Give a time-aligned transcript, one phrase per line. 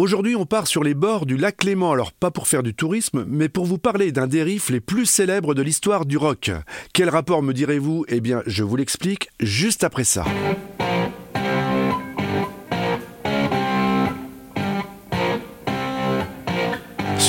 [0.00, 3.26] Aujourd'hui, on part sur les bords du lac Léman, alors pas pour faire du tourisme,
[3.28, 6.50] mais pour vous parler d'un des riffs les plus célèbres de l'histoire du rock.
[6.94, 8.06] Quel rapport me direz-vous?
[8.08, 10.24] Eh bien, je vous l'explique juste après ça.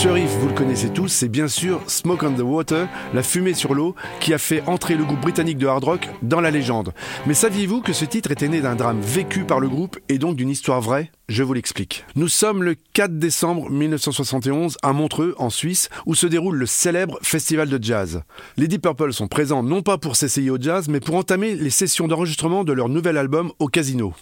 [0.02, 3.54] Ce riff, vous le connaissez tous, c'est bien sûr Smoke on the Water, la fumée
[3.54, 6.92] sur l'eau, qui a fait entrer le groupe britannique de hard rock dans la légende.
[7.28, 10.38] Mais saviez-vous que ce titre était né d'un drame vécu par le groupe et donc
[10.38, 11.12] d'une histoire vraie?
[11.30, 12.04] Je vous l'explique.
[12.16, 17.20] Nous sommes le 4 décembre 1971 à Montreux, en Suisse, où se déroule le célèbre
[17.22, 18.23] festival de jazz.
[18.58, 21.70] Les Deep Purple sont présents non pas pour s'essayer au jazz, mais pour entamer les
[21.70, 24.16] sessions d'enregistrement de leur nouvel album au casino.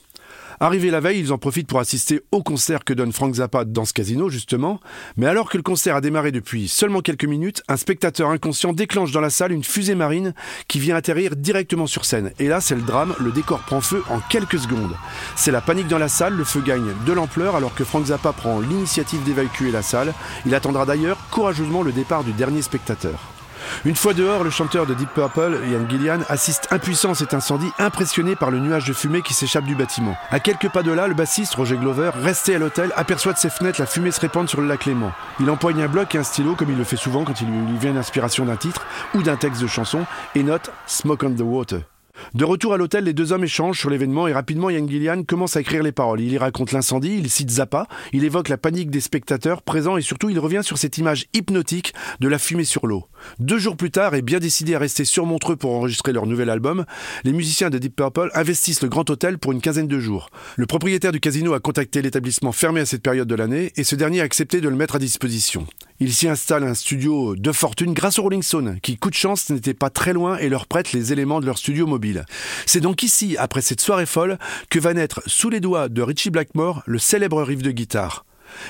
[0.61, 3.85] Arrivés la veille, ils en profitent pour assister au concert que donne Frank Zappa dans
[3.85, 4.81] ce casino, justement.
[5.15, 9.11] Mais alors que le concert a démarré depuis seulement quelques minutes, un spectateur inconscient déclenche
[9.11, 10.33] dans la salle une fusée marine
[10.67, 12.31] qui vient atterrir directement sur scène.
[12.39, 14.95] Et là, c'est le drame, le décor prend feu en quelques secondes.
[15.37, 18.33] C'est la panique dans la salle, le feu gagne de l'ampleur alors que Frank Zappa
[18.33, 20.13] prend l'initiative d'évacuer la salle.
[20.45, 23.38] Il attendra d'ailleurs courageusement le départ du dernier spectateur.
[23.85, 27.69] Une fois dehors, le chanteur de Deep Purple, Ian Gillian, assiste impuissant à cet incendie,
[27.79, 30.15] impressionné par le nuage de fumée qui s'échappe du bâtiment.
[30.31, 33.49] À quelques pas de là, le bassiste Roger Glover, resté à l'hôtel, aperçoit de ses
[33.49, 35.11] fenêtres la fumée se répandre sur le lac Léman.
[35.39, 37.77] Il empoigne un bloc et un stylo, comme il le fait souvent quand il lui
[37.77, 41.98] vient l'inspiration d'un titre ou d'un texte de chanson, et note Smoke on the Water.
[42.33, 45.55] De retour à l'hôtel, les deux hommes échangent sur l'événement et rapidement Yann Gillian commence
[45.55, 46.21] à écrire les paroles.
[46.21, 50.01] Il y raconte l'incendie, il cite Zappa, il évoque la panique des spectateurs présents et
[50.01, 53.05] surtout il revient sur cette image hypnotique de la fumée sur l'eau.
[53.39, 56.49] Deux jours plus tard, et bien décidés à rester sur Montreux pour enregistrer leur nouvel
[56.49, 56.85] album,
[57.23, 60.29] les musiciens de Deep Purple investissent le Grand Hôtel pour une quinzaine de jours.
[60.55, 63.95] Le propriétaire du casino a contacté l'établissement fermé à cette période de l'année et ce
[63.95, 65.65] dernier a accepté de le mettre à disposition.
[66.01, 69.49] Il s'y installe un studio de fortune grâce aux Rolling Stones, qui, coup de chance,
[69.49, 72.25] n'était pas très loin et leur prête les éléments de leur studio mobile.
[72.65, 74.37] C'est donc ici, après cette soirée folle,
[74.69, 78.25] que va naître sous les doigts de Richie Blackmore le célèbre riff de guitare.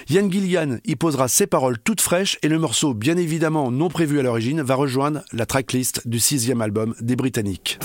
[0.09, 4.19] Yann Gillian y posera ses paroles toutes fraîches et le morceau, bien évidemment non prévu
[4.19, 7.79] à l'origine, va rejoindre la tracklist du sixième album des Britanniques.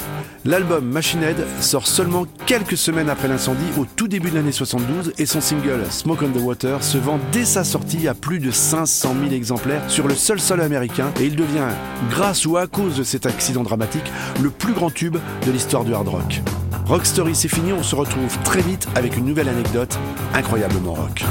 [0.46, 5.14] L'album Machine Head sort seulement quelques semaines après l'incendie, au tout début de l'année 72,
[5.16, 8.50] et son single Smoke on the Water se vend dès sa sortie à plus de
[8.50, 11.68] 500 000 exemplaires sur le seul sol américain, et il devient,
[12.10, 14.12] grâce ou à cause de cet accident dramatique,
[14.42, 15.16] le plus grand tube
[15.46, 16.42] de l'histoire du hard rock.
[16.84, 19.98] Rock Story, c'est fini, on se retrouve très vite avec une nouvelle anecdote
[20.34, 21.24] incroyablement rock.